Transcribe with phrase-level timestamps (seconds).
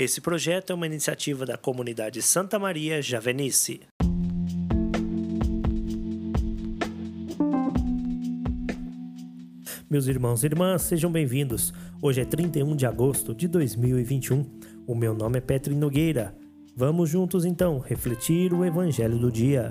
[0.00, 3.82] Esse projeto é uma iniciativa da comunidade Santa Maria Javenice.
[9.90, 11.74] Meus irmãos e irmãs, sejam bem-vindos.
[12.00, 14.42] Hoje é 31 de agosto de 2021.
[14.86, 16.34] O meu nome é Petri Nogueira.
[16.74, 19.70] Vamos juntos então refletir o Evangelho do dia.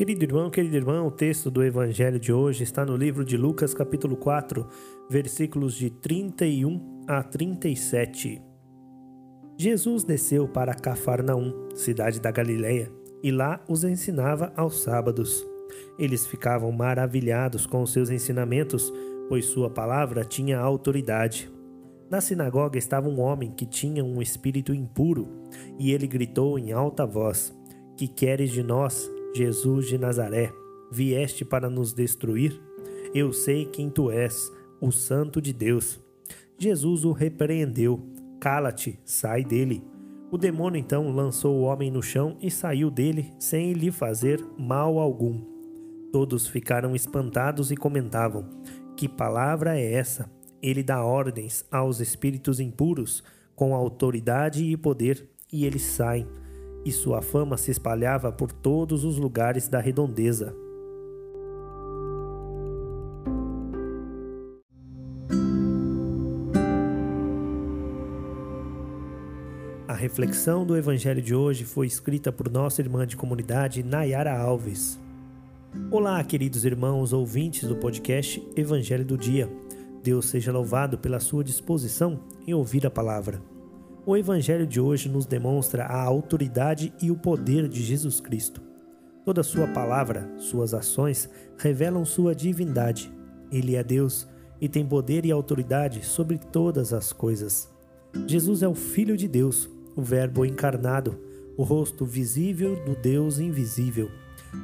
[0.00, 3.74] Querido irmão, querido irmão, o texto do Evangelho de hoje está no livro de Lucas,
[3.74, 4.66] capítulo 4,
[5.10, 8.40] versículos de 31 a 37.
[9.58, 12.90] Jesus desceu para Cafarnaum, cidade da Galileia,
[13.22, 15.46] e lá os ensinava aos sábados.
[15.98, 18.90] Eles ficavam maravilhados com os seus ensinamentos,
[19.28, 21.52] pois sua palavra tinha autoridade.
[22.10, 25.28] Na sinagoga estava um homem que tinha um espírito impuro,
[25.78, 27.54] e ele gritou em alta voz:
[27.98, 30.52] Que queres de nós, Jesus de Nazaré,
[30.90, 32.60] vieste para nos destruir?
[33.14, 34.50] Eu sei quem tu és,
[34.80, 36.00] o Santo de Deus.
[36.58, 38.00] Jesus o repreendeu:
[38.40, 39.84] Cala-te, sai dele.
[40.32, 44.98] O demônio então lançou o homem no chão e saiu dele sem lhe fazer mal
[44.98, 45.40] algum.
[46.12, 48.48] Todos ficaram espantados e comentavam:
[48.96, 50.28] Que palavra é essa?
[50.60, 53.22] Ele dá ordens aos espíritos impuros
[53.54, 56.26] com autoridade e poder, e eles saem
[56.84, 60.54] e sua fama se espalhava por todos os lugares da redondeza.
[69.86, 74.98] A reflexão do Evangelho de hoje foi escrita por nossa irmã de comunidade, Nayara Alves.
[75.90, 79.50] Olá, queridos irmãos ouvintes do podcast Evangelho do Dia.
[80.02, 83.49] Deus seja louvado pela sua disposição em ouvir a palavra.
[84.10, 88.60] O Evangelho de hoje nos demonstra a autoridade e o poder de Jesus Cristo.
[89.24, 93.08] Toda Sua palavra, Suas ações revelam Sua divindade.
[93.52, 94.26] Ele é Deus
[94.60, 97.72] e tem poder e autoridade sobre todas as coisas.
[98.26, 101.16] Jesus é o Filho de Deus, o Verbo encarnado,
[101.56, 104.10] o rosto visível do Deus invisível.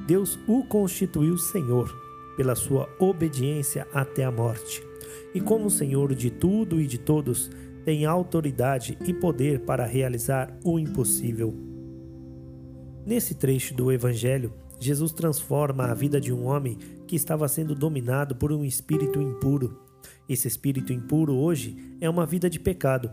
[0.09, 1.89] Deus o constituiu Senhor
[2.37, 4.83] pela sua obediência até a morte.
[5.33, 7.49] E como Senhor de tudo e de todos,
[7.87, 11.55] tem autoridade e poder para realizar o impossível.
[13.07, 16.77] Nesse trecho do Evangelho, Jesus transforma a vida de um homem
[17.07, 19.81] que estava sendo dominado por um espírito impuro.
[20.29, 23.13] Esse espírito impuro hoje é uma vida de pecado,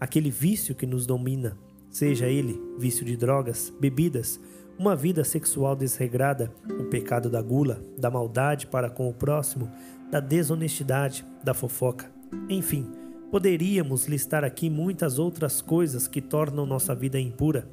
[0.00, 1.58] aquele vício que nos domina,
[1.90, 4.40] seja ele vício de drogas, bebidas,
[4.78, 9.70] uma vida sexual desregrada, o pecado da gula, da maldade para com o próximo,
[10.10, 12.10] da desonestidade, da fofoca,
[12.48, 13.03] enfim
[13.34, 17.68] Poderíamos listar aqui muitas outras coisas que tornam nossa vida impura,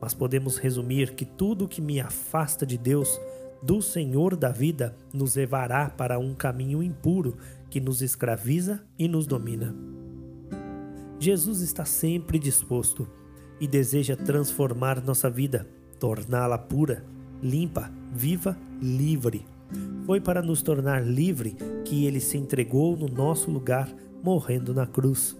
[0.00, 3.20] mas podemos resumir que tudo que me afasta de Deus,
[3.62, 7.36] do Senhor da vida, nos levará para um caminho impuro
[7.70, 9.72] que nos escraviza e nos domina.
[11.20, 13.08] Jesus está sempre disposto
[13.60, 15.64] e deseja transformar nossa vida,
[16.00, 17.04] torná-la pura,
[17.40, 19.46] limpa, viva, livre.
[20.06, 23.88] Foi para nos tornar livre que ele se entregou no nosso lugar
[24.24, 25.36] morrendo na cruz.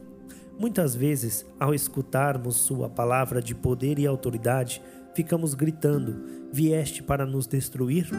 [0.59, 4.83] Muitas vezes, ao escutarmos Sua palavra de poder e autoridade,
[5.15, 6.23] ficamos gritando:
[6.53, 8.11] Vieste para nos destruir?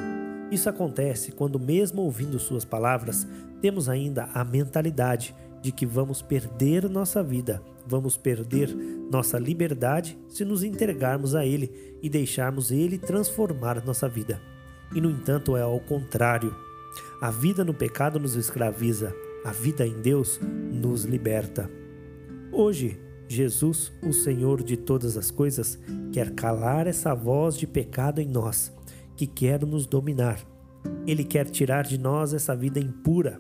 [0.52, 3.28] Isso acontece quando, mesmo ouvindo Suas palavras,
[3.62, 8.76] temos ainda a mentalidade de que vamos perder nossa vida, vamos perder
[9.12, 14.42] nossa liberdade se nos entregarmos a Ele e deixarmos Ele transformar nossa vida.
[14.94, 16.56] E no entanto, é ao contrário.
[17.22, 19.14] A vida no pecado nos escraviza,
[19.46, 20.40] a vida em Deus
[20.74, 21.70] nos liberta.
[22.52, 25.80] Hoje, Jesus, o Senhor de todas as coisas,
[26.12, 28.74] quer calar essa voz de pecado em nós,
[29.16, 30.44] que quer nos dominar.
[31.06, 33.40] Ele quer tirar de nós essa vida impura,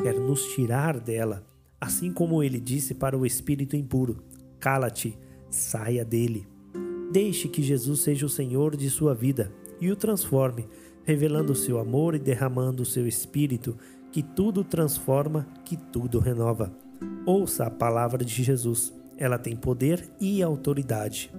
[0.00, 1.44] quer nos tirar dela,
[1.80, 4.22] assim como ele disse para o espírito impuro:
[4.60, 5.18] Cala-te,
[5.50, 6.46] saia dele.
[7.10, 10.68] Deixe que Jesus seja o Senhor de sua vida e o transforme,
[11.02, 13.76] revelando o seu amor e derramando o seu espírito
[14.12, 16.72] que tudo transforma, que tudo renova.
[17.24, 21.32] Ouça a palavra de Jesus, ela tem poder e autoridade.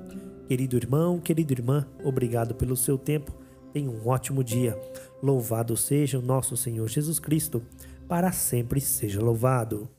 [0.47, 3.33] Querido irmão, querida irmã, obrigado pelo seu tempo.
[3.73, 4.77] Tenha um ótimo dia.
[5.21, 7.61] Louvado seja o nosso Senhor Jesus Cristo,
[8.07, 9.89] para sempre seja louvado.